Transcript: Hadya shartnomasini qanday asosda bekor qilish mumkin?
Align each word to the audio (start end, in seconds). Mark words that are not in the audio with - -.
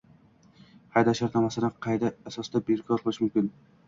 Hadya 0.95 1.11
shartnomasini 1.19 1.69
qanday 1.87 2.13
asosda 2.31 2.63
bekor 2.71 3.05
qilish 3.05 3.21
mumkin? 3.25 3.53